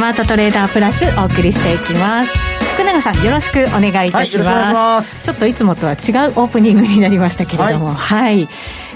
[0.00, 2.32] マートトレーダープラスお送りしていきます。
[2.74, 4.48] 福永さんよろしくお願いいたします。
[4.48, 7.92] はいます、ちょっといつもとは違うオープニングになりましたけれども。
[7.92, 8.48] はい、はい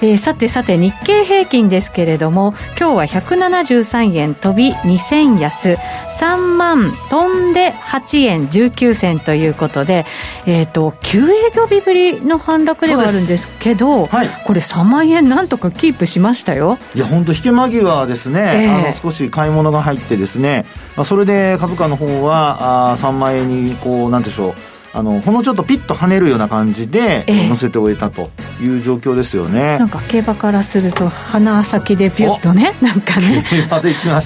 [0.03, 5.77] えー、さてさて日経平均ですけれども今日は173円飛び2000安。
[6.15, 10.07] 3万飛んで8円19銭ということで、
[10.47, 16.79] えーと、9営業日ぶりの反落ではあるんですけど、はい、これ3万円なんとかキープしましたよ。
[16.95, 20.67] いや本当引け間際ですね、えー、あの少し買い物が入ってですね、
[20.97, 28.31] まあ、それで株価の方はあ3万円にこうなんでしょうあのほんのちょっとピッと跳ねるような感じで乗せて終えたと
[28.63, 33.35] いう状況ですよね、なんか競馬からすると鼻先でピュッとねなんかね。
[33.35, 33.45] ね、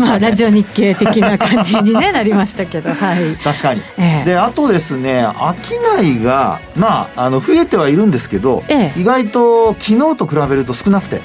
[0.00, 5.26] まあ、ラジオ日経的な感じに、ね、なりましたけど、はい、確かに、えー、であとですね
[5.66, 11.20] 商いがまああの増えてはいるんですけど、えー、意外と昨日と比べると少なくて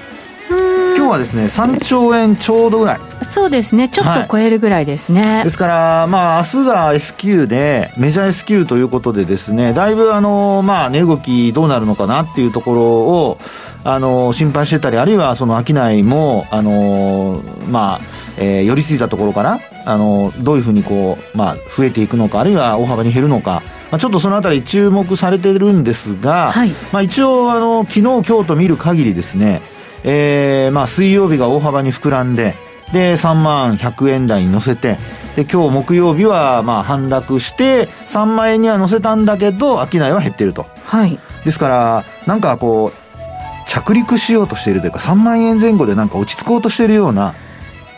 [1.03, 2.99] 今日はですね3兆円ちょうどぐらい。
[3.25, 3.89] そうですね。
[3.89, 13.39] ちょっと超えるぐらいですね、はい、ですからまあ明日が S q でメジャー S q ということでですねだいぶあのまあ値動きどうなるのかなっていうところを
[13.83, 17.99] あの心配してたりあるいはその商いもあのまあ
[18.39, 29.61] えー、寄りついたところからあのどういうふうにこう、まあ、増えていくのかあるいは大幅に減るのかまあ、ちょっとそのあたり注目されてるんですが、はい、まあ、一応あの昨日今日と見る限りですね
[30.03, 32.55] えー、まあ水曜日が大幅に膨らんで、
[32.91, 34.97] で、3万100円台に乗せて、
[35.35, 40.67] で、今日木曜日はまあ反落して、3万円には乗せたんだけど、商いは減ってると。
[40.85, 41.19] はい。
[41.43, 47.33] ですから、なんかこう、着陸しようとしているというか、3万円前後でなんか落ち着こうとしているような。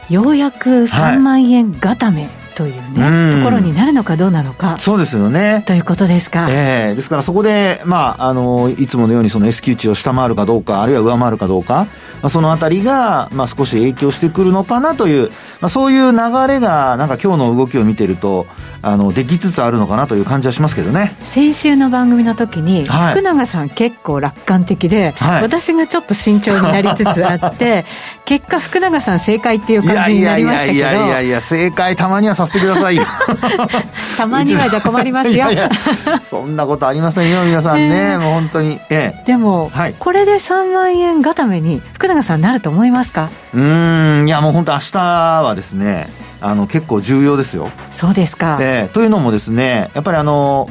[0.09, 2.22] ようやく3万円固め。
[2.22, 4.78] はいというね、ところになるのかどうなのか。
[4.80, 5.64] そうですよね。
[5.67, 6.48] ということですか。
[6.50, 11.88] ええー、ですからそこで、まあ、あの、いつものようにその S q 値を下回るかどうか、あるいは上回るかどうか、
[12.22, 18.47] まあ、そのあたりが、まあ、少し影響してくるのかなという、まあ、そういう流れが、なんか今日の動きを見てると、
[18.85, 27.84] あのできつつあるのかなという感じはしますけどね先週の番組の時に、はい、福永さん結構楽観的で、はい、私がちょっと慎重になりつつあって
[28.25, 33.03] 結果福永さん正解っていう感じになりましたけどいやいやいやいや正解たまにはさせてくださいよ。
[34.17, 35.47] たまにはじゃ困りますよ。
[36.23, 43.29] そんなことありませんよ皆さんね、えー、もう本当に、ええ、でも、はい、これで3万円固めに福永さんなると思いますか？
[43.53, 44.25] うん。
[44.28, 45.00] いやもう本当明日
[45.44, 46.07] はですね
[46.41, 47.69] あの結構重要ですよ。
[47.91, 48.57] そうですか。
[48.62, 50.67] えー、というのもですね、やっぱりあの、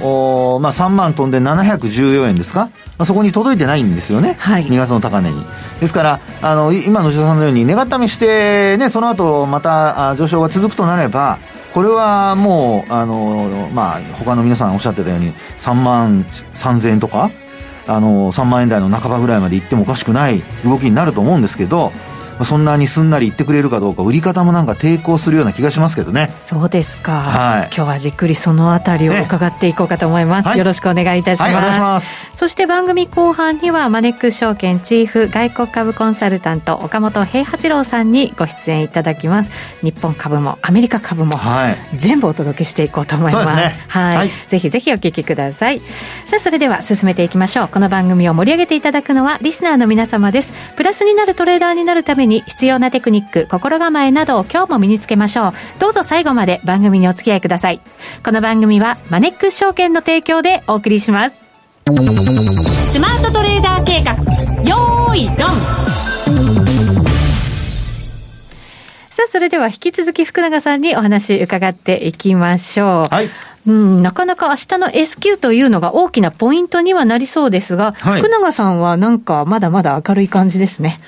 [0.56, 5.44] おまあ、3万飛んで714円ですか、まあ、そこに届いてないんですよね、はい、2月の高値に。
[5.80, 11.38] ですから、あの今の吉田さんのように、願っためして、ね、その後また上昇が続くとなれば、
[11.74, 17.32] これはもう、あのまあ、他の皆さんおっしゃってたように、3万3000円とか、
[17.88, 21.90] あの3万円台の半ばぐらいまで行ってもおかしくない動きになると思うんですけど、
[22.43, 26.33] そんなにすんなり言ってくれるかどうか売り方もなんか抵抗するような気がしますけどね。
[26.41, 31.55] そうですか、はい、今日はじっくりそのあたりを伺っていこうかと思います、ねはい、よろしくお願いいたします。
[31.55, 32.00] は
[32.34, 39.51] い、そして番組後半にはマネックス証券チーフ外国株コンサルタント岡本平八郎さんにご出演いただきます。
[39.83, 41.39] 日本株もアメリカ株も、
[41.95, 45.81] 全部お届けしていこうと思います、ね、はい、ぜひぜひお聞きください。
[46.27, 47.69] さあそれでは進めていきましょう。
[47.69, 50.53] この番組を盛り上げていただくのはリスナーの皆様です。
[50.77, 55.52] プラスになるトレーダーになるためめに必要なテクニック、心構えなどを今日も身につけましょう。
[55.78, 57.80] どうぞ最後まで番組にお付き合いください。
[58.24, 61.44] この番組はマネックス証券の提供でお送りします。
[61.86, 64.12] スマートトレーダー計画、
[64.64, 65.36] よーい、ドン
[69.10, 73.14] さあ、それでは引き続き福永さんにお話伺っていきましょう。
[73.14, 73.28] はい。
[73.66, 81.00] うん、なかなか明日の S q というのが大きなポイントにはなりそうですが、はい、福永さんはなんかまだまだ明るい感じですね。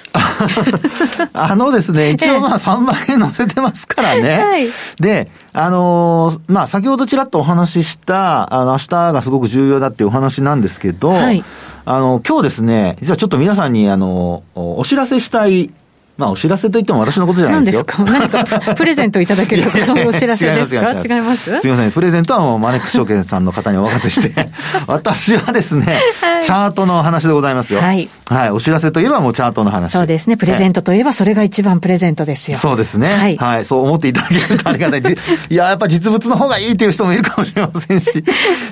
[1.34, 4.38] あのですね、一応まあ3万円乗せてますからね。
[4.40, 4.68] はい、
[4.98, 11.44] で、あのー、まあ先ほどちらっとお話しした、あの、明日がすごく重要だっていうお話なんですけど、はい、
[11.84, 15.70] あの、今日ですね、実はちょっと皆さんにあの、お知らせしたい
[16.16, 17.84] まあ、お知らせといっても私のことじゃないですよ。
[17.98, 18.44] 何ですか？
[18.44, 21.60] 何かプ レゼントいただけるとか、そういうお知らせですか違います？
[21.60, 21.92] すみません。
[21.92, 24.48] プレゼントはもうマネックス証券さんの方にお任せして、
[24.86, 27.80] 私はですね、はい、チャートの話でございますよ。
[27.80, 28.08] はい。
[28.28, 28.50] はい。
[28.50, 29.92] お知らせといえばもうチャートの話。
[29.92, 30.36] そうですね。
[30.36, 32.58] プレゼントといえばそれが一番プレゼントですよ。
[32.58, 33.14] そうですね。
[33.14, 33.36] はい。
[33.36, 33.64] はい。
[33.64, 35.00] そう思っていただけるとありがたい。
[35.50, 38.24] いや、やっぱ実物の方がいいっていう人もいるかもしれませんし。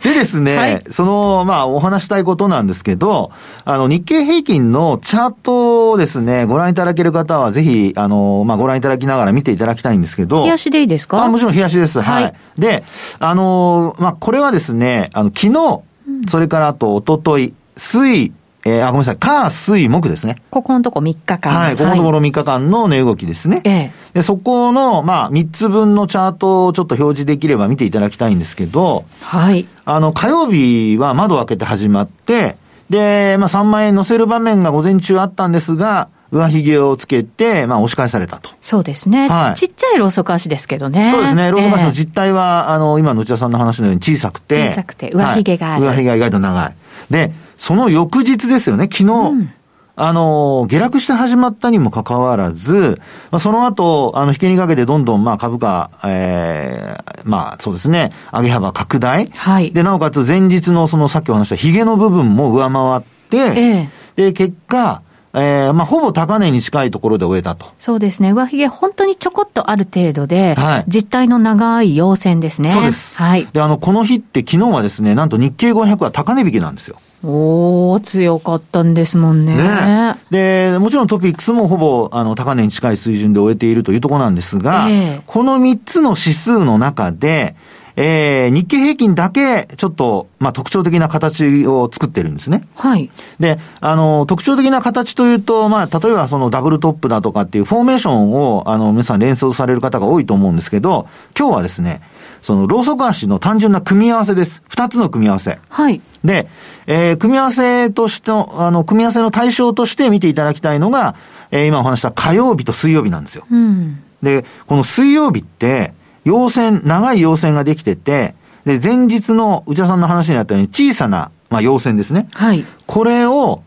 [0.03, 3.31] でですね、はい、その、まあ、お話したいことなんですけど、
[3.65, 10.43] あの、日経平均のチャートをですね、ご覧いただける方はぜひ、あの、の、まあ、ご覧いただきながら見ていただきたいんですけど。
[10.43, 11.25] 冷やしでいいですか？
[11.25, 12.01] あ、もちろん冷やしです。
[12.01, 12.25] はい。
[12.25, 12.85] はい、で、
[13.19, 15.81] あの、まあ、これはですね、あの、昨日、
[16.29, 18.33] それからあと、おととい、水、
[18.67, 20.37] えー、あ、ごめんなさい、火、水、木ですね。
[20.51, 21.53] ここのとこ3日間。
[21.53, 23.61] はい、ここのところ3日間の値動きですね。
[23.65, 29.67] ええ、で、そこの、まあ、3つ分のチャートをちょっと表示できれば見ていただきたいんですけど、はい。
[29.85, 32.57] あの、火曜日は窓を開けて始まって、
[32.89, 38.51] で、まあ、3万円乗せる場面が午前中あったんですが、上髭をつけて、まあ、押し返されたと。
[38.61, 39.29] そうですね。
[39.29, 39.55] はい。
[39.55, 41.11] ちっちゃいローソク足ですけどね。
[41.13, 41.51] そうですね。
[41.51, 44.69] ローソク足の実態は、えー、あの、今の内田さんの話のように小さくて。
[44.71, 46.75] 小さくて、上髭がある、はい、上髭が意外と長い。
[47.11, 49.13] で、その翌日ですよね、昨日。
[49.13, 49.51] うん
[49.97, 53.01] あの、下落して始まったにもかかわらず、
[53.31, 59.27] まあ、その後、あの、引けにかけてどんどん、まあ、株価、ええー、まあ、そうですね、上げ幅拡大。
[59.27, 59.71] はい。
[59.71, 65.03] で、なおかつ前日のその、さっきお話したヒゲの部分も上回って、ええー、で、結果、
[65.37, 67.67] えー、まあ、ほぼ高値に近いところで終えたと。
[67.81, 68.31] そうですね。
[68.31, 72.71] 上髭、本当にちょこっとある程度で、はい、実態の長い陽線ですね。
[72.71, 73.17] そうです。
[73.17, 73.47] はい。
[73.53, 76.99] で、あの、この日って昨日はですね、なんと日経500は高値引きなんですよ。
[77.25, 79.57] おー、強かったんですもんね。
[79.57, 87.57] ねで、もちろんトピックスもほぼ、あの、高値に近い水準で終えているというところなんですが、えー、この3つの指数の中で、
[87.97, 92.67] えー、日経平均だけ、ちょっと、まあ、特徴的な形を作ってるんですね。
[92.75, 93.11] はい。
[93.39, 101.09] で、あの、特徴的な形というと、まあ、例えばそのダブルトップだとかっていうフォーメーションを、あの、皆さん連想される方が多いと思うんですけど、
[101.39, 102.03] 今日はですね、
[102.43, 104.63] その、ローソク足の単純な組み合わせです。
[104.69, 105.59] 二つの組み合わせ。
[105.69, 106.01] はい。
[106.25, 106.49] で、
[106.87, 111.15] えー、組み合わせとしての、あの、組み合わせの対象として見ていただきたいのが、
[111.53, 113.47] えー、今お話した火曜日と水曜日なんですよ。
[113.51, 114.03] うん。
[114.23, 115.95] で、この水曜日って、
[116.25, 118.35] 陽線、長い陽線ができてて、
[118.65, 122.29] で、前日の内田さんの話にあったように小さな、まあ、陽線ですね。
[122.33, 122.65] はい。
[122.87, 123.63] これを、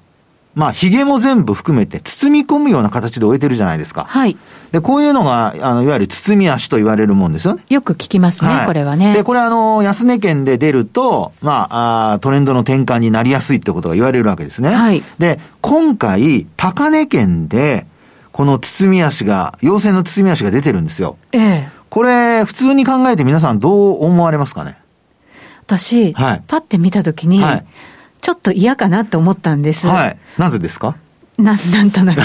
[0.56, 4.06] まあ、髭も全部含めて包み込むような形で終えてるじゃないですか。
[4.06, 4.36] はい。
[4.71, 7.63] で、こういうのが、あの、いわゆる包み足と言われるもんですよね。
[7.69, 9.13] よく聞きますね、はい、これはね。
[9.13, 14.71] で、これあの、安値圏で出ると、まあ、あトレンドの転換になりやすいってことが言われるわけですね。
[14.71, 15.04] はい。
[15.19, 17.86] で、今回、高値圏で、
[18.31, 21.18] この包み足が、陽線の包み足が出てるんですよ。
[21.33, 21.69] ええ。
[21.89, 22.09] これ、
[22.45, 24.78] 普通に考えて皆さんどう思われますかね？
[25.66, 27.66] 私、はい、パッて見たときに、はい、
[28.22, 29.88] ちょっと嫌かなと思ったんです。
[29.88, 30.18] はい。
[30.38, 30.95] なぜですか？
[31.38, 32.19] な、なんとなく。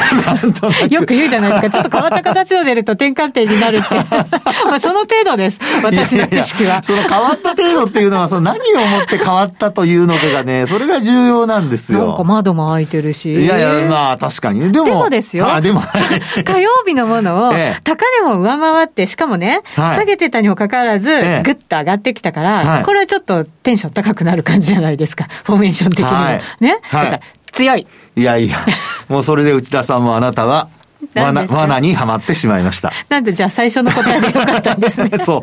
[0.91, 1.71] よく言うじゃないですか。
[1.71, 3.95] ちょっと変わった形を出ると転換点になるって。
[4.65, 5.59] まあその程度です。
[5.83, 6.71] 私の知識は。
[6.71, 12.07] いやいやその変わった程度っていうのは、その何をもって変わったというのかがね、それが重要なんですよ。
[12.07, 13.35] なんか窓も開いてるし。
[13.35, 14.73] いやいや、まあ確かに。
[14.73, 14.85] でも。
[14.87, 15.53] でもですよ。
[15.53, 15.83] あ、でも。
[16.45, 17.53] 火曜日のものを、
[17.85, 21.11] 高値も上回って、しかもね、はい、下げてたにもかかわらず、
[21.45, 25.27] ぐっと上がってきたから、はい、これはちょっとテンション高くなる感じじゃないですか。
[25.45, 26.11] フォーメーション的にも。
[26.13, 26.77] はい、ね。
[26.91, 27.21] だから
[27.53, 27.87] 強い。
[28.17, 28.59] いやいや、
[29.09, 30.69] もうそれで内田さんもあなたは、
[31.15, 32.93] 罠罠にはまってしまいました。
[33.09, 35.11] なんでじゃあ最初の答えでよかったんですね。
[35.25, 35.41] そう。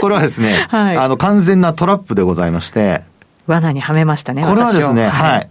[0.00, 3.02] これはですね、はい、あの完全なトラップでございまして、
[3.48, 5.48] 罠にはめましたね、これはですね、はい。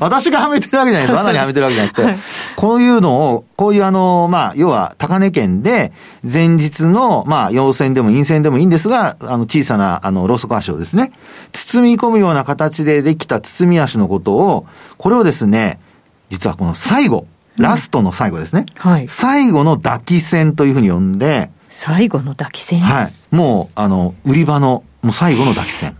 [0.00, 1.16] 私がはめてるわけじゃない です。
[1.16, 2.18] 罠にはめてるわけじゃなくて、はい、
[2.60, 5.92] こういうのを、こういうあの、まあ、要は、高値圏で、
[6.30, 11.10] 前日の、まあ、陽線でも陰線でもいいんですが、あの、小さな、あの、ローソク足をですね、
[11.52, 14.66] 包み込むような形でできた包み足のことを、
[14.98, 15.80] これをですね、
[16.28, 17.26] 実はこの最後、
[17.56, 18.66] ラストの最後ですね。
[18.84, 19.08] うん、はい。
[19.08, 22.80] 最後の抱き線というふうに呼んで、最後の抱き線？
[22.80, 23.12] はい。
[23.30, 25.96] もう、あの、売り場の、もう最後の抱き線。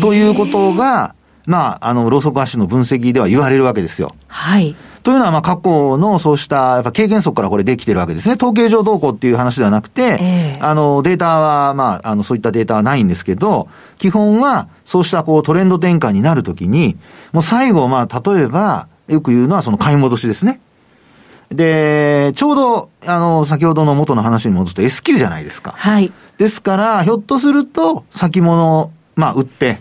[0.00, 4.14] ということが、まあ、あの、ローソク足の分析では言われるわけですよ。
[4.28, 4.76] はい。
[5.10, 8.36] というのは、まあ、過去のそうした、やっぱ経験則からこれできてるわけですね。
[8.36, 13.66] 統計上どうこうっていう話ではなくて、えー、あの、データは、まあ、あの、そういったデータはないんですけど、
[13.98, 16.96] 基本は、そうしたこうトレンド転換になるときに、
[17.32, 20.60] もう最後、まあ、例えば、よく言うのはその買い戻しですね。
[21.50, 25.74] で、ちょうど、あの、先ほどの元の話に戻すと S q じゃないですか。
[25.76, 26.12] はい。
[26.38, 29.80] ですから、ひょっとすると、先物まあ、売って、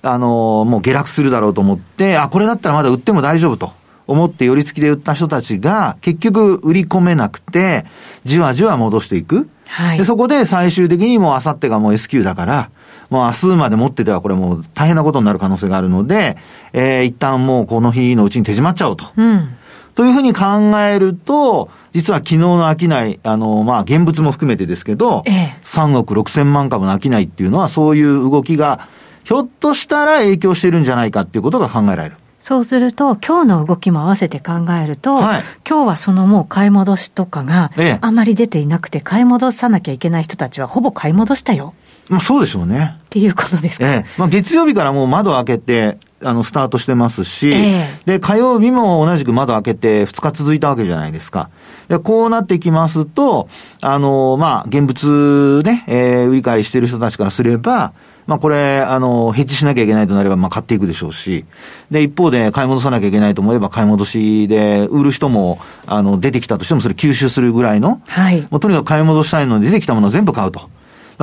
[0.00, 3.72] あのもう下落するだろうと思って、あ、これだったらまだ売っても大丈夫と
[4.08, 7.84] 思って寄り付きで売った人たちが、結局売り込めなくて、
[8.24, 9.48] じわじわ戻していく。
[9.66, 12.70] はい、でそこで最終的にもうあさってがもう S q だから、
[13.10, 16.38] もう明日まで持っててはこれもう大変なことになる可能性があるので、
[16.72, 19.04] えー、一旦もうこの日のうちに手締まっちゃおうと。
[19.16, 19.56] うん、
[19.94, 20.44] というふうに考
[20.78, 28.88] えると、実は昨日の商い、あの、まあ、現物も含めてですけど、ええ、3億6千万株の商いっていうのは、そういう動きが、
[29.24, 32.16] ひょっとしたら影響してるんじゃないかっていうことが考えられる。
[32.48, 34.52] そうすると、今日の動きも合わせて考
[34.82, 41.74] えると、はい、今日はそのもう買い戻しとかがあまり出ていなくて、買い戻さなきゃいけない人たちはほぼ買い戻したよ。
[42.08, 42.96] まあそうでしょうね。
[43.00, 43.86] っていうことですか？
[43.86, 44.04] ええ。
[44.16, 51.50] まあ月曜日からもう窓を開けて、あの、スタートしてますし、えー、で、火曜日も同じく窓開けて2日続いたわけじゃないですか。
[51.88, 53.48] で、こうなってきますと、
[53.80, 57.92] あの、まあ、現物ね、えー、売り買いしてる人たちからすれば、
[58.28, 61.46] まあこれ、あの、ヘッジしなきゃいけないとなれば、まあ買っていくでしょうし、
[61.90, 68.46] で、一方で買い戻さなきゃいけないと思えば買い戻しで、売る人も、あの、出てきたとしてもそれ吸収するぐらいの、はい。
[68.50, 70.68] もうとにかく買い戻したいので出てきたものを全部買うと。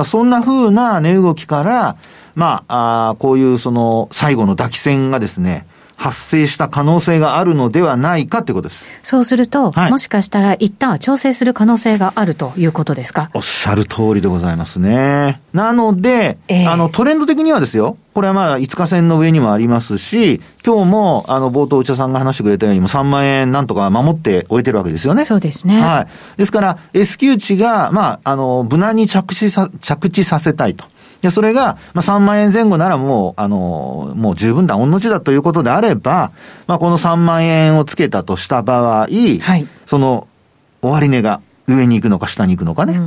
[0.04, 1.96] そんな風な値動きから、
[2.36, 5.66] まあ、あこういうその最後の抱き線がですね、
[5.96, 8.86] 発生した可能性があるのではないかということです。
[9.02, 13.30] そうすると、はい、もしかしたら一旦は調整する可能性があるということですか？
[13.32, 15.40] おっしゃる通りでございますね。
[15.54, 25.24] なので、えー、あの、トレンド的にはですよ、これはまあ、5日線の上にもありますし、今日も、あの、冒頭内田さんが話してくれたように、も3万円なんとか守って終えてるわけですよね。
[25.24, 25.80] そうですね。
[25.80, 26.38] はい。
[26.38, 30.84] ですから、S q 値が、まあ、あの、無難に着地さ、着地させたいと。
[31.26, 36.30] で、それが、まあ、3万円前後ならもう、あの、もう十分だ、御の字だということであれば、
[36.68, 40.28] まあ、この3万円をつけたとした場合、はい、その、
[40.82, 43.00] 終値が上に行くのか下に行くのかね。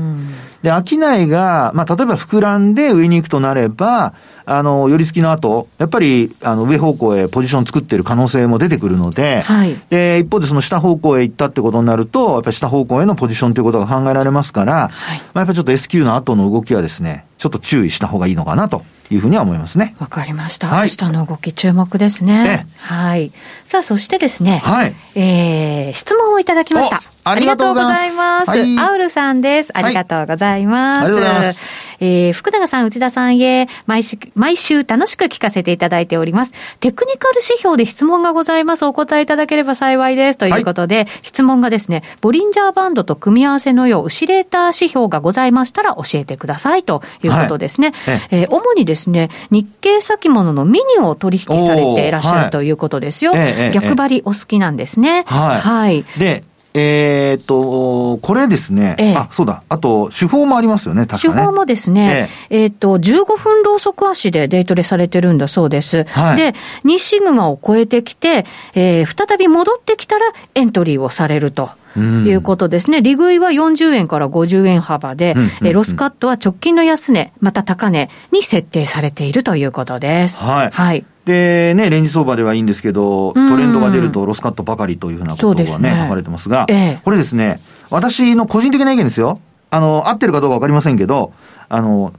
[0.62, 4.14] で、商いが、まあ、例えば膨らんで上に行くとなれば、
[4.46, 19.96] あの、寄り付きの後、やっぱり、あの、上方向へポジション作ってる可能性も出てくるので、はい、で、一方でその下方向へ行ったってことになると、やっぱり下方向へのポジションということが考えられますから、はい、まあ、やっぱりちょっと S q の後の動きはですね、ちょっと注意した方がいいのかなというふうには思いますね。
[20.00, 20.68] わかりました。
[20.68, 22.68] はい、下の動き注目ですね。
[22.80, 23.32] はい。
[23.66, 27.02] さあ、そしてですね、はい、えー、質問をいただきました。
[27.24, 28.50] ありがとうございます。
[28.50, 29.70] はい、アウルさんです。
[29.74, 30.49] ありがとうございます。
[30.50, 31.90] はい、ありがとうございます。
[32.00, 36.54] えー、福永さん、内田さんへ、毎週、毎週楽しく聞かせていただいております。
[36.80, 38.86] テクニカル指標で質問がございます。
[38.86, 40.38] お答えいただければ幸いです。
[40.38, 47.94] ということで、はい、質問がですね、ボリンジャーバンドと組み合わせのよう、ウシレーター指標がございましたら教えてくださいということですね。
[48.06, 53.34] はい、えー、主にですね、日経先物のミニを取引されていらっしゃるということですよ。
[53.34, 55.24] はい、逆張りお好きなんですね。
[55.28, 55.60] はい。
[55.60, 61.34] はい、で、えー、っと、これですね、ええ、あ、そうだ、あと、手法もありますよね、確かね。
[61.34, 66.06] 手法もですね、えええー、っと、15分ローソク足でデイトレされてるんだそうです。
[66.06, 66.54] はい、で、
[66.86, 68.46] 2シグマを超えてきて、
[68.76, 71.72] えー、再び戻ってきたらエントリーをされると。
[71.98, 73.02] いうことですね。
[73.02, 80.44] 利食いは40円から50円幅で、うんうん、ロスカットは直近の安値、また高値に設定されているということです。
[80.44, 80.70] はい。
[80.72, 81.06] はい。
[81.30, 87.60] でね、レンジ相場ではいいんですけど、トレンドが出るとロスカットばかりというふうなことがね、ね書かれてますが、ええ、これですね、
[87.92, 89.40] 私の個人的な意見ですよ。
[89.70, 91.34] あの、合ってるかどうかわかりませんけど、
[91.70, 92.14] あの、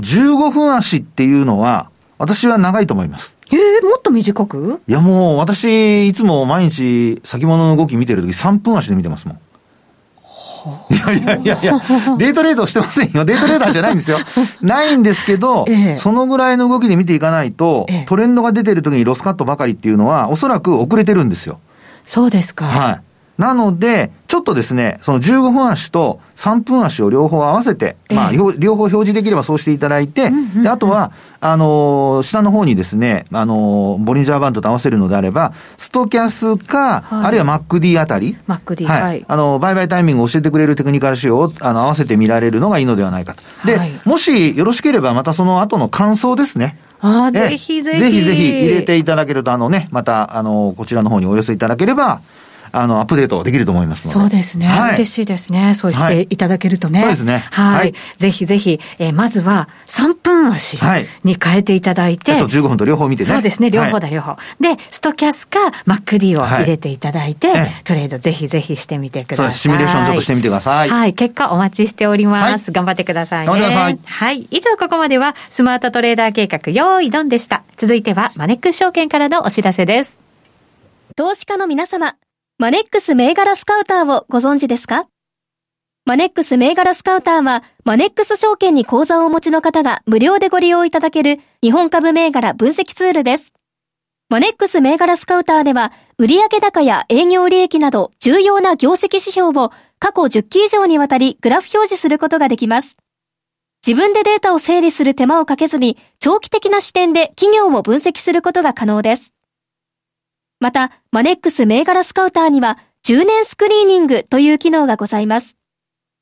[0.00, 3.36] 15分足っていうのは、私は長いと思います。
[3.52, 4.80] ええー、もっと短く？
[4.88, 9.38] いやもう、私、いつも毎日先物の動き見てるとき3分足で見てますもん。
[10.90, 11.80] いやいやいやいや、
[12.18, 13.24] デイトレードしてませんよ。
[13.24, 14.18] デイトレーダーじゃないんですよ。
[14.60, 21.58] ないんですけど、ええ、そのぐらいの動きで見ていかないと、え、トレンドが出てる時にロスカットばかりっていうのは、おそらく遅れてるんですよ。
[22.04, 22.66] そうですか。
[22.66, 23.00] はい。
[23.38, 30.30] なので、ちょっとですね、その15分足と3分足を両方合わせて、まあ、両方表示できればそうしていただいて、
[30.62, 39.24] であとは、あのー、下の方にですね、あのー、ボリンジャーバンドと合わせるのであれば、ストキャスか、はい、あるいは MacD あたり、MacD、はい。
[39.28, 43.42] あの、売買タイミングを教えてくれるテクニカル仕様を、あの、合わせて見られるのがいいのではないかと。
[43.66, 46.78] で、はい、もしよろしければ、またその後の感想ですね。
[47.00, 47.98] ああ、ぜひぜひ。
[47.98, 52.20] ぜひぜひ入れていただけると、あのね、また、あの、こちらの方にお寄せいただければ、
[52.78, 54.20] あの、アップデートできると思いますので。
[54.20, 54.66] そうですね。
[54.66, 55.74] はい、嬉しいですね。
[55.74, 57.04] そうしていただけるとね。
[57.04, 57.44] はい、そうですね。
[57.50, 57.94] はい。
[58.16, 60.78] ぜひぜひ、えー、まずは3分足
[61.24, 62.32] に変えていただいて。
[62.32, 63.30] はい、と15分と両方見てね。
[63.30, 63.70] そうですね。
[63.70, 64.36] 両方だ、両方。
[64.60, 67.48] で、ストキャスか MacD を入れていただいて、
[67.84, 69.52] トレードぜひぜひしてみてください。
[69.52, 70.88] シミュレーションちょっとしてみてください。
[70.88, 71.14] はい。
[71.14, 72.72] 結果お待ちしております。
[72.72, 73.46] 頑張ってくださいね。
[73.46, 73.98] 頑張ってください。
[74.04, 74.40] はい。
[74.50, 77.62] 以上ここまでは、スマートトレーダー計画、用意ドンでした。
[77.76, 80.18] 続いては、マネックス証券からのお知らせです。
[81.16, 82.16] 投資家の皆様。
[82.58, 85.08] マネックス銘柄スカウターをご存知ですか？
[86.06, 93.52] マネックス銘柄スカウターは、マネックス証券に口座をお持ちの方が無料でご利用いただける日本株銘柄分析ツールです。
[94.30, 102.96] マネックス銘柄スカウターでは、売上高や営業利益など重要な業績指標を過去10期以上にわたりグラフ表示することができます。
[103.86, 109.34] 自分でデータを整理する手間をかけずに、長期的な視点で企業を分析することが可能です。
[110.58, 115.56] また、マネックス銘柄スカウターには、10年スクリーニングという機能がございます。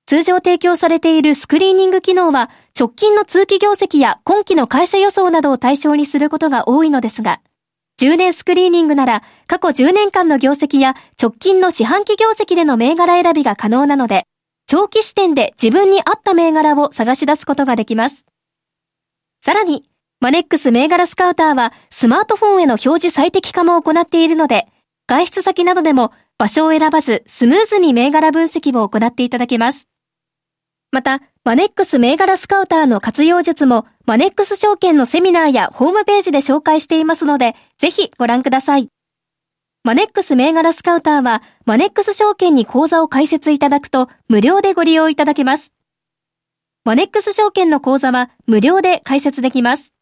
[0.07, 7.41] 通常提供されているスクリーニング機能は、直近の通期業績や今期の会社予想などを対象にすることが多いのですが、
[8.01, 14.27] 10年スクリーニングなら、過去10年間の業績や直近の四半期業績での銘柄選びが可能なので、
[14.67, 18.25] 長期視点で自分に合った銘柄を探し出すことができます。
[19.43, 19.85] さらに、
[20.25, 24.69] マネックス銘柄スカウターはスマートフォンへの表示最適化も行っているので、
[25.07, 29.87] 外出先などでも場所を選ばずスムーズに銘柄分析を行っていただけます。
[30.93, 38.89] また、マネックス銘柄スカウターの活用術もマネックス証券のセミナーやホームページで紹介していますので、ぜひご覧ください。
[39.83, 45.75] マネックス銘柄スカウターは、マネックス証券に口座を開設いただくと無料でご利用いただけます。
[46.87, 49.94] マネックス証券の口座は無料で開設できます。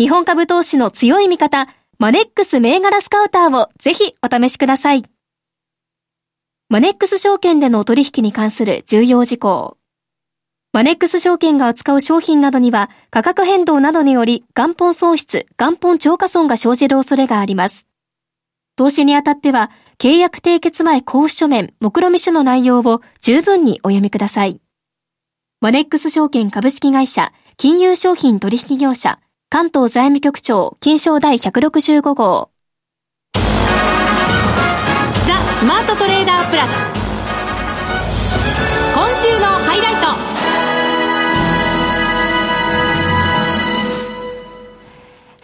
[0.00, 5.04] 日本株投資の強い味方、マネックス銘柄スカウターをぜひお試しください。
[6.70, 9.76] マネックス証券での取引に関する重要事項。
[10.72, 17.86] マネックス証券が扱う商品などには価格変動などにより元本損失、元本超過損が生じる恐れがあります。
[18.76, 24.62] 投資にあたっては契約締結前交付書面、目論見書の内容を十分にお読みください。
[25.60, 29.18] マネックス証券株式会社、金融商品取引業者、
[29.52, 32.50] 関東財務局長、金賞第165号。
[33.34, 33.40] ザ・
[35.58, 36.70] スマートトレーダープラス。
[38.94, 40.06] 今週のハイライト。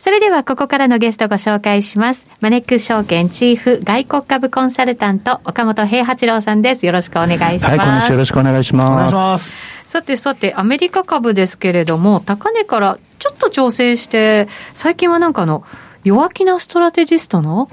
[0.00, 2.28] それではここからのゲストご紹介します。
[2.40, 6.86] マネックス証券チーフ外国株コンサルタント岡本平八郎さんです。
[6.86, 7.70] よろしくお願いします。
[7.70, 8.10] はい、こんにちは。
[8.12, 8.86] よろしくお願いします。
[8.86, 9.75] お願いします。
[9.86, 15.64] さてさて、アメリカ株ですけれども、高値からちょっと調整して、最近はなんかあの、
[16.02, 17.68] 弱気なストラテジストの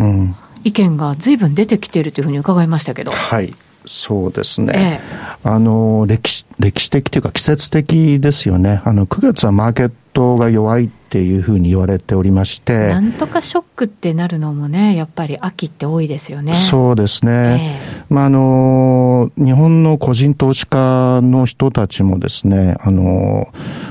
[0.63, 3.12] 意見がずいぶん出てきているというふうに伺いましたけど。
[3.12, 3.53] はい。
[3.86, 4.74] そうですね。
[4.75, 8.82] ええ、あの、歴史、歴史的というか季節的ですよね。
[8.86, 12.74] あの、9月はマーケットが弱いっていうふうに言われておりまして。
[12.88, 16.55] なんとかショックってなるのもね、やっぱり秋って多いですよね。
[16.55, 17.77] そうですね。
[18.10, 23.46] えー、まあ、あの、日本の個人投資家の人たちもですね、あの、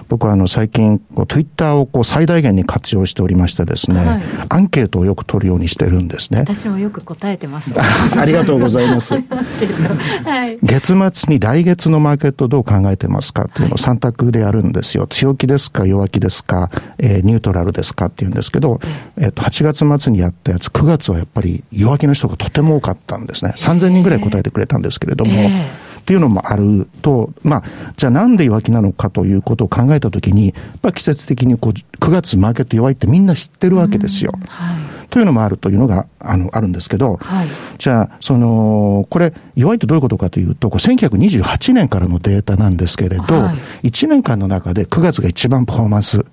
[0.08, 6.40] 僕はあの最近、こう、ツイッターをこう最大限に活用しておりましてですね、はい、アンケートをよく取るようにしてるんですね。
[6.40, 7.72] 私もよく答えてます。
[8.18, 9.14] ありがとうございます。
[10.24, 15.06] はい、月末に来月のマーケットどう考えてますかっていうのを3択でやるんですよ。
[15.06, 18.80] 強気ですか、弱気ですか、えーえー、ニュートラルですかっていうんですけど、
[19.18, 23.54] えっ、と、8月末にやったやつ、9月はやっぱり弱気の人がとても多かったんですね。
[23.56, 25.32] 3000人ぐらい答えてくれたんですけれども、
[26.02, 27.62] っていうのもあると、まあ、
[27.96, 34.32] じゃあなんで弱気なのかということを考えたときに、やっぱ季節的にこう9月マーケット弱いってみんな知ってるわけですよ。
[34.48, 37.48] はい、というのもあるというのがあのあるんですけど、はい、
[37.78, 46.24] じゃあ、その、これ弱いってどういうことかというと、これ1928年からのデータなんですけれど、はい、1年間の中で9月が一番パフォーマンス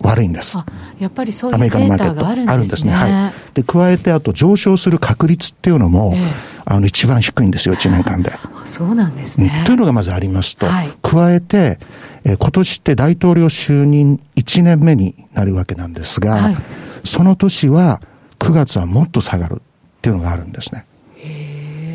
[0.00, 0.58] 悪いんです。
[0.98, 2.52] やっぱりそういうデータがあるんですね。
[2.52, 2.92] あるんですね。
[2.92, 3.32] はい。
[3.54, 6.32] で、加えて、あと上昇する確率っていうのも、え
[6.64, 8.32] あの、一番低いんですよ、1年間で。
[8.64, 9.64] そうなんですね。
[9.66, 11.78] というのがまずありますと、はい、加えて、
[12.24, 16.56] えー、今年って大統領就任1年目になるわけなんですが、はい、
[17.04, 18.00] その年は
[18.38, 20.84] 9月はもっと下がるっていうのがあるんですね。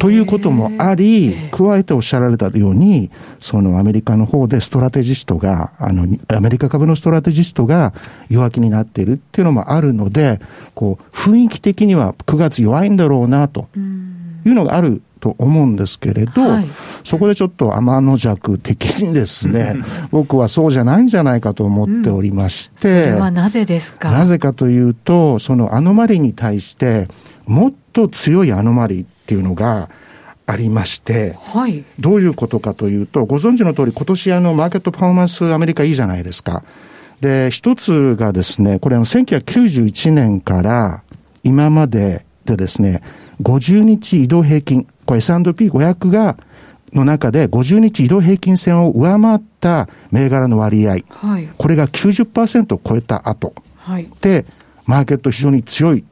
[0.04, 7.94] ということもあり、加えておっしゃられたように、そのアメリカの方でストラテジストが、あの、アメリカ株のストラテジストが
[8.30, 10.42] 弱気になっているっていうのもあるので、
[10.74, 13.70] こう、雰囲気的には9月弱いんだろうな、と
[14.46, 16.68] いうのがあると思うんですけれど、はい、
[17.06, 19.78] そこでちょっと天の弱的にですね、
[20.12, 24.12] 僕はそうじゃないんじゃないかと思っておりまして、うん、それはなぜですか？
[24.12, 27.08] なぜかというと、そのアノマリに対して、
[27.46, 29.89] もっと強いアノマリっていうのが
[30.45, 36.63] ありまして、はい、どういうことかというと、ご存知の通り、今年あの、マーケットパフォーマンスアメリカいいじゃないですか。
[37.21, 41.03] で、一つがですね、これあの、1991年から
[41.43, 43.01] 今まででですね、
[43.41, 46.38] 50日移動平均、これ S&P500 が、
[46.93, 54.45] の中で50日移動平均線を上回った銘柄の割合、はい、これが90%を超えた後、はい、で、
[54.86, 56.05] マーケット非常に強い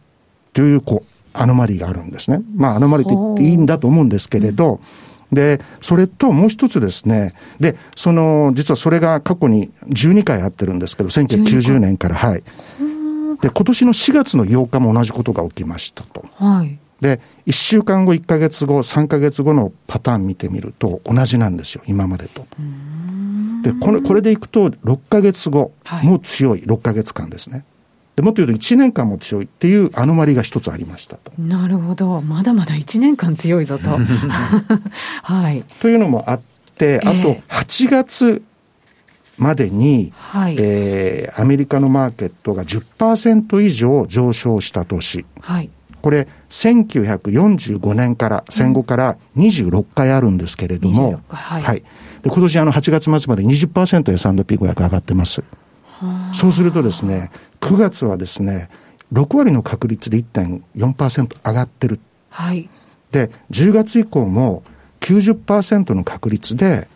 [0.54, 2.41] という、こう、アノマリーがあるんですね。
[2.56, 4.80] まあ、アノマリーって言っていいんだと思うんですけれど、
[5.32, 12.44] で、それともう一つですね、で、その、実はそれが過去に12回あってるんですけど、1990年から、はい。
[13.41, 16.26] で、今年の4月の8日も同じことが起きましたと。
[16.36, 16.78] はい。
[17.00, 22.46] で、1週間後、1ヶ月後、3ヶ月後のパターン見てみると同じなんですよ、今までと。
[23.63, 25.72] で、これ、これでいくと6ヶ月後
[26.04, 27.63] も強い6ヶ月間ですね。
[28.22, 31.32] でもっと言うと1年間も強いっていうアノマリが一つありましたと。
[31.40, 32.22] なるほど。
[32.22, 33.90] まだまだ1年間強いぞと。
[35.24, 35.64] はい。
[35.80, 36.42] というのもあっ
[36.78, 38.44] て、あと8月
[39.40, 45.26] までに、はい、えー、アメリカのマーケットが10%以上上昇した年。
[45.40, 45.70] はい。
[46.04, 51.84] これ、1945年から、戦後から26回あるんですけれども、はい、はい。
[52.22, 55.44] で今年あの8月末まで20% S&P500 上がってます。
[56.34, 58.70] そうするとですね、9月はですね、
[59.14, 62.00] 6割の確率で1.4%上がってる。
[62.30, 62.70] はい。
[63.12, 64.64] で、10月以降も
[65.02, 66.88] 90%の確率で、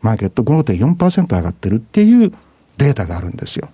[0.00, 2.32] マーケット5.4%上がってるっていう
[2.78, 3.68] データがあるんですよ。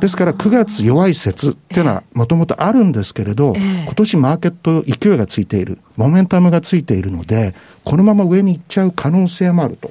[0.00, 9.90] ですから9月弱い説っていうのはもともとあるんですけれど、えー、今年マーケット勢いがついている、モメンタムがついているので、このまま上に行っちゃう可能性もあると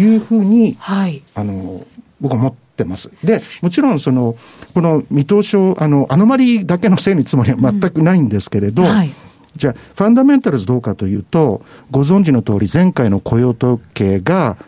[0.00, 1.86] いうふうに、はい、あの、
[2.20, 3.10] 僕は思ってます。
[3.24, 4.36] で、もちろんその、
[4.74, 9.10] この見通しを、あの、アノマリだけのせいにつもりは全くないんですけれど、うんはい
[9.56, 14.58] じゃあ、ファンダメンタルズどうかというと、ご存知の通り、前回の雇用統計が、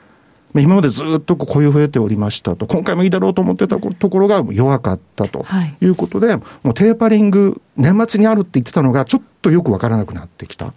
[0.54, 5.44] 今までずっと雇用増えておりましたと、今回もいいだろうと思ってたところが弱かったと
[5.80, 10.72] いうことで、はい、もうテーパリング、年末にあるって言ってたのが、ちょっとよくわからなくなってきた。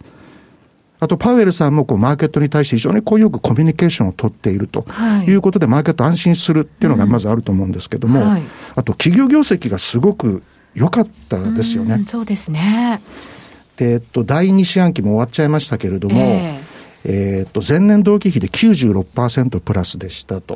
[1.02, 4.86] あと、パウエルさんもこうマーケットに対して非常にこうよくコミュニケーションを取っていると
[5.26, 8.42] いうことで、マーケット安心するっていうのがまずあると思うんですけども、うんはい、
[8.76, 10.44] あと、企業業績がすごく
[10.76, 12.04] 良かったですよね。
[12.06, 13.02] そうですね。
[13.80, 16.61] えっと、第2四半期も終わっちゃいましたけれども、えー
[17.04, 20.54] えー、と前年同期比で96%プラスでしたと。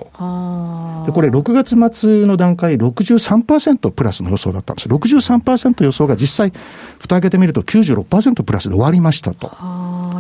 [1.07, 4.89] でこれ、6月末の段階、63%プラスの予想だったんです。
[4.89, 6.53] 63%予想が実際、
[6.99, 9.51] 蓋開けてみると96%プラスで終わりましたと。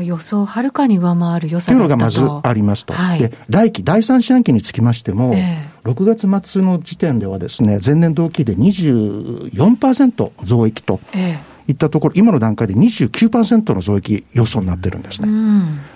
[0.03, 2.93] 予想をはるかに上回る予算というのがまずありますと。
[2.93, 11.01] はい、で、来期、第3四半期につきましても、えー、6月末の時点ではですね、前年同期で24%増益と。
[11.15, 15.29] えーいったところ、今の段階で29%の増益予想になってるんですね。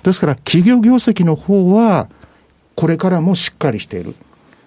[0.02, 2.08] ですから、企業業績の方は、
[2.74, 4.14] これからもしっかりしている。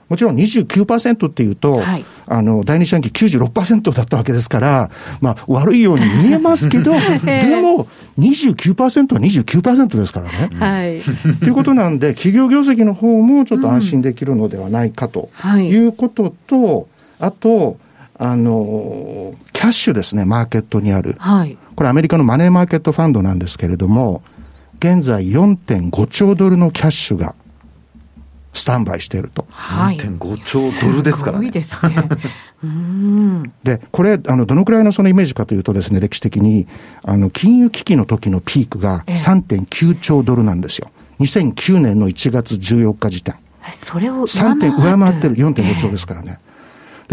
[0.10, 6.92] もちろん29%っていうと、はい、あの、第二四半期96%だったわけですから、まあ、悪いように見えますけど、
[7.26, 7.88] でも、
[8.20, 10.50] 29%は29%ですからね。
[10.54, 11.02] はい。
[11.40, 16.86] ということなんで、企業業績の方もちょっと安心できるのではないかということと、うんはい、
[17.20, 17.78] あと、
[18.24, 21.18] あの、キャッシュですね、マーケットにある。
[21.20, 21.58] はい。
[21.76, 24.24] これアメリカのマネーマーケットファンドなんですけれども、
[24.80, 27.36] 現在4.5兆ドルのキャッシュが
[28.54, 29.46] スタンバイしていると。
[29.50, 29.98] はい。
[29.98, 31.52] 4.5兆ドルですからね。
[31.62, 32.02] すごいです
[32.64, 33.50] ね。
[33.66, 36.66] で、これ、あの、どのくらいのそのイメージかというとですね、歴史的に、
[37.04, 40.90] あの、金融危機の時のピークが3.9兆ドルなんですよ。
[41.20, 43.36] 2009年の1月14日時点。
[43.74, 46.40] それを3点上回ってる4.5兆ですからね。
[46.43, 46.43] えー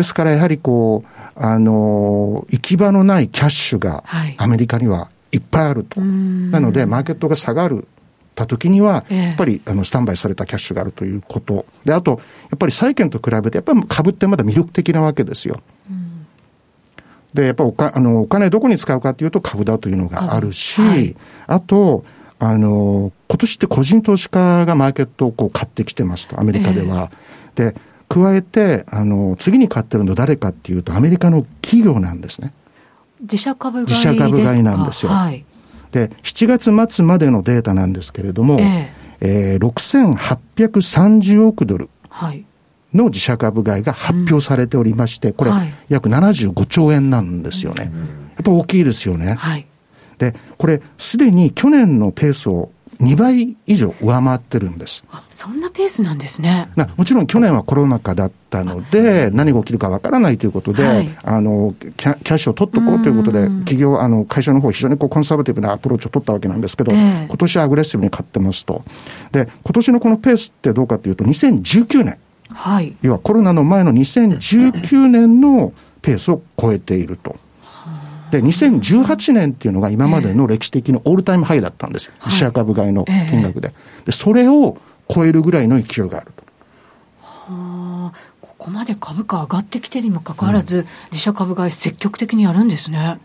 [0.01, 4.03] ですからやはりこう、あの、行き場のないキャッシュが
[4.39, 6.01] アメリカにはいっぱいあると。
[6.01, 7.87] はい、なので、マーケットが下がる。
[8.35, 11.67] た時には、やっぱり、あの、スタンバイされたキャッシュがあるということ。
[11.85, 12.17] で、あと、や
[12.55, 15.61] っぱり債券と比べて、やっぱり株ってまだ魅力的なわけですよ。
[17.35, 22.05] で、やっぱおかあのお金どこに使うかというと株だというのがあるし、はい、あと、
[22.39, 27.11] あの、今年って個人投資家がマーケットをこう買ってきてますと、アメリカでは。
[27.57, 32.53] えー、で、加えて、あの、次に買ってるの誰かっていうと、アメリカの企業なんですね。
[33.21, 35.13] 自社株買い自社株買いなんですよ。
[35.13, 35.45] はい、
[35.93, 41.89] で、7月末までのデータなんですけれども、えー、えー、6830億ドル。
[42.93, 45.53] の自社株買いが発表されておりまして、これ、
[45.89, 47.85] 約75兆円なんですよね。
[47.85, 47.89] や
[48.41, 49.35] っぱ大きいですよね。
[49.35, 49.67] はい、
[50.19, 55.05] で、これ、すでに去年のペースを2倍以上上回ってるんです。
[55.31, 56.69] そんなペースなんですね。
[56.97, 68.85] もちろん去年はコロナ禍だったので、何が起きるかわからないということで、はい、あのキャ、キャッシュを取っとこうということで、企業、あの、会社の方非常にこうコンサバティブなアプローチを取ったわけなんですけど、えー、今年はアグレッシブに買ってますと。
[69.33, 72.19] で、今年のこのペースってどうかというと、2019年。
[72.53, 72.95] はい。
[73.03, 77.37] 要はコロナの前の2019年のペースを超えていると。
[78.31, 82.13] で、2018年っていうのが今までの歴史的なオールタイムハイだったんですよ。
[82.25, 83.73] 自社株買いの金額で。
[84.05, 86.45] で、それを超えるぐらいの勢いがあると。
[87.23, 93.19] はあ、ここまで株価上がってきてるにもかかわらず、うん、自社株買い積極的にやるんですね。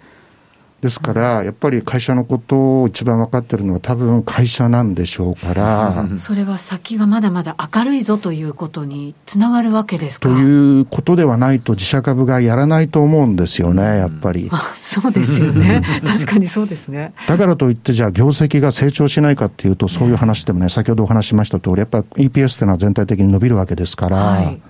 [0.86, 6.06] ですから、やっぱり会社のことを一番分かってるのは多分会社なんでしょうから。
[6.20, 10.30] それは先がまだまだ明るいぞということにつながるわけですか？
[10.30, 14.48] ということではないと自社株がやらないと思うんですよね、やっぱり。
[14.52, 15.82] あそうですよね。
[16.06, 17.16] 確かにそうですね。
[17.28, 24.62] だからといって、じゃあ業績が成長しないかっていうと、そういう話でもね、先ほどお話しました通り、やっぱ EPS っていうのは全体的に伸びるわけですから、はい、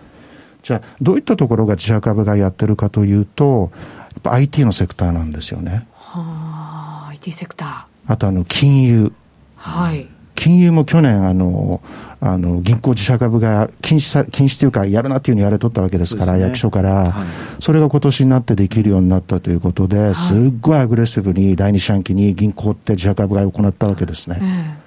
[0.64, 3.72] じゃあどういったところが自社株がやってるかというと、
[4.14, 5.88] やっぱ IT のセクターなんですよね。
[6.24, 8.14] はあ、IT セクター。
[8.14, 9.12] あとあの、金融。
[9.56, 10.08] はい。
[10.36, 11.82] 金融も去年、あの、
[12.20, 24.78] あの、銀行自社株が禁止さ、禁止というか、やるなっていうふうに言われとったわけですから、ね、役所から、はい、それが今年になってできるようになったということで、はい、すっごいアグレッシブに第二四半期に銀行って自社株買いを行ったわけですね。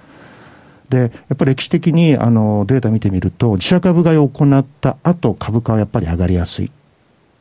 [0.89, 6.71] で、やっぱり歴史的にあのデータ見てみると、自社株買いを行った後、株価はやっぱり上がりやすいっ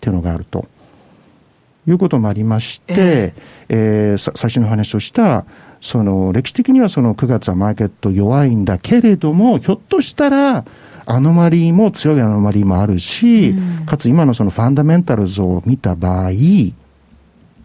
[0.01, 0.67] ていうのがあると。
[1.89, 5.45] いうこともありまして、えー、えー、最初の話をした、
[5.81, 10.65] その歴史的にはその9月はマーケット弱いんだけれども、ひょっとしたら、
[11.07, 16.31] アノマリーも強いアノマリーもあるし、うん、かつ今のそのファンダメンタルズを見た場合、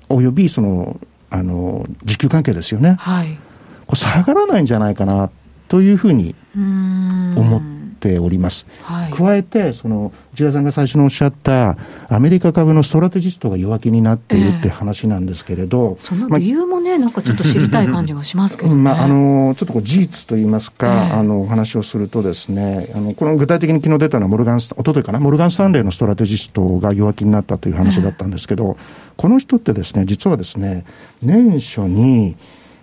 [0.09, 2.95] およびその、あの、時給関係ですよね。
[2.99, 3.37] はい。
[3.85, 5.29] これ下がらないんじゃないかな
[5.67, 7.82] というふうに思って
[8.19, 8.67] おります。
[8.83, 11.77] はい、加えて、その、内田さんが最初におっしゃった、
[12.09, 28.83] アメリカ株のストラテジストが弱気になっているって話なんですけれど、えー、その理由もね、まあ、なんかちょっと知りたい感じがしますけど、ね、まあ、あの、ちょっとこう事実といいますか、えー、あの、お話をするとですね、あの、この具体的に昨日出たのはモルガンス、おとといかな、モルガンスタンレーのストラテジストが弱気になったという話だったんですけど、えー、
[29.17, 30.85] この人ってですね、実はですね、
[31.21, 32.35] 年初に、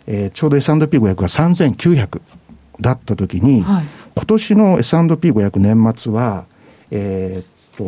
[0.07, 2.21] えー、ちょうど S&P500 が3900
[2.81, 6.45] だったときに、はい、今年の S&P500 年末は、
[6.91, 7.85] えー、っと、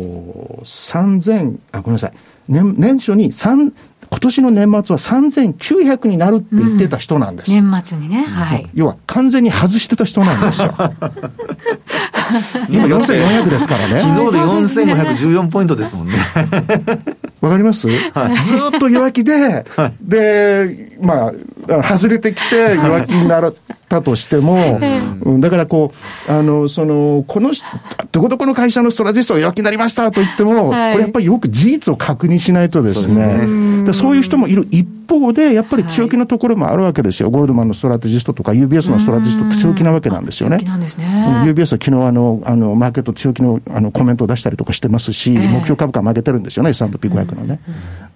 [0.63, 2.13] 3000、あ、ごめんなさい。
[2.47, 3.71] 年、年初に3、
[4.09, 7.57] 今年の年末は3900になるって言ってた人なんです。
[7.57, 8.23] うん、年末にね。
[8.23, 8.69] はい。
[8.73, 10.73] 要は完全に外してた人なんですよ。
[12.69, 14.01] 今4400ですからね。
[14.01, 16.13] 昨日で4514ポイントですもんね。
[17.41, 21.33] わかります、はい、ずっと弱気で、はい、で、ま
[21.67, 23.41] あ、外れてきて弱気にな
[23.97, 24.79] ったとしても、
[25.23, 25.91] うん、だからこ
[26.27, 27.51] う、あの、その、この、
[28.11, 37.29] どこどこの会社のストラテジストが弱気になりましたと言っても、はい、これやっぱりよく事実を確認しないとですね、そうそういう人もいる一方で、やっぱり強気のところもあるわけですよ。
[37.29, 40.57] ゴールドマンのストラテジストとか UBS のストラテジストって強気なわけなんですよね。
[40.57, 41.05] 強気なんですね。
[41.45, 47.59] UBS は昨日あの、あの、マーケット強気のあのコメントを出したりとかしてますし、目標株価曲げてるんですよね、S&P500 のね。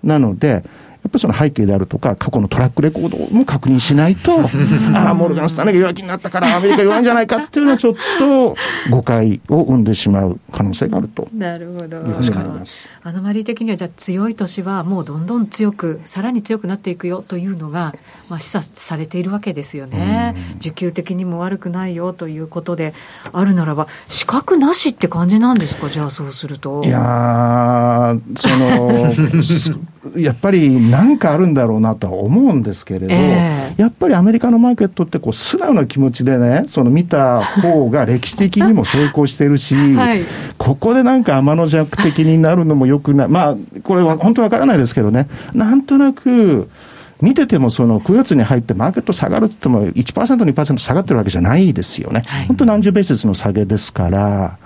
[0.04, 0.64] なので、や
[1.08, 4.42] っぱりその背景であるとか、過去のトラックレコードも確認しないと、
[4.96, 8.56] ああ、モルガン・スタネが弱気になったからアメリカ弱いんじゃないかっていうのはちょっと
[8.90, 11.28] 誤解を生んでしまう可能性があると。
[11.34, 11.98] なるほど。
[13.04, 17.94] アノマリー的にはじゃあ強い年はもうどんどん強く、さらに強くなっていくよというのが、
[18.30, 20.36] まあ、示唆されているわけですよね。
[20.60, 22.94] 需給的にも悪くないよということで
[23.32, 26.84] あるならば、資格なしって感じなんですか、じゃあそうすると。
[26.84, 29.14] いやその、
[30.16, 40.22] やっぱりなんかあるんだろうなとは思うんですけれど、えー、やっぱりアメリカのマーケットってこう素直な気持ちでね、その見た方が歴史的にも成功してるし、 はい、
[40.58, 43.28] ここでなんか天の弱的になるのもよくない。
[43.28, 46.70] まあ、これは本当わからないですけどね、なんとなく、
[47.22, 52.22] 見ててもその9月に入ってマーケット下がるって言っても1%、2%下がってるわけじゃないですよね。
[52.28, 54.58] はい、本当何十ベースの下げですから、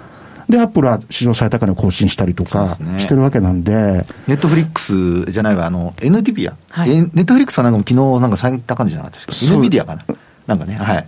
[0.52, 4.06] で、アップルは史上最高値を更新したりとかしてるわけなんで。
[4.28, 10.06] ネットフリックスじゃないわ、あの、NTP はい、ネットフリックスはなんか昨日なんか最高値じゃなかったですか？NVIDIA かな？
[10.46, 11.08] なんかね、はい。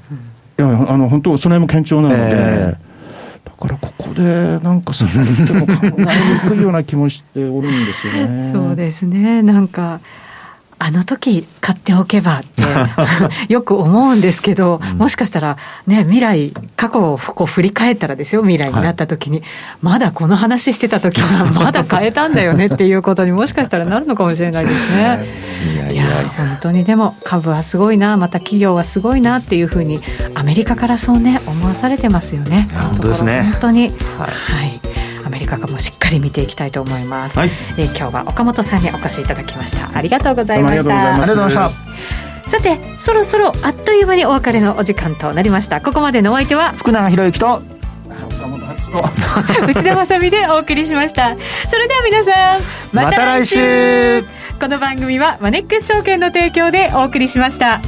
[0.58, 5.13] いや、あの、本当その辺も堅調なので、えー、だからここでなんかそれっ
[5.47, 8.51] ても考えにくいような気もしておるんですよね。
[8.56, 9.41] そうですね。
[9.41, 9.99] なんか、
[10.86, 12.62] あの時買っておけばって
[13.48, 15.56] よく思うんですけど、もしかしたら
[15.88, 19.48] ね、未来、過去をこう振り返ったらですよ、未来になった時に、はい、
[19.82, 25.26] まだこの話してた時は まだ買えたんだよねっていうことにもしかしたらなるのかもしれないですね。
[25.89, 30.02] いや本当にでも株はすごいな、また企業はすごいなっていうふうに、
[30.36, 32.67] アメリカからそうね、思わされてますよね。
[32.74, 33.43] 本当ですね。
[33.43, 33.84] 本当に。
[33.84, 33.93] はい、
[34.60, 34.92] はいア
[35.34, 39.98] メリカ株もしっかり見ていきたいと思います、はい、えー、今日は岡本さんにお越しいただきました。
[39.98, 41.12] ありがとうございました。
[41.12, 41.74] ありがとうございまし
[42.46, 42.50] た。
[42.50, 45.82] さてそろそろあっという間にお別れのお時間となりました。
[45.82, 46.72] ここまでのお相手は？
[46.74, 47.62] 福永博之と。
[49.65, 51.36] 内田まさでお送りしました。
[51.67, 54.24] それでは皆さんまた来週,、
[54.60, 57.82] この番組はマネックス証券の提供でお送りしました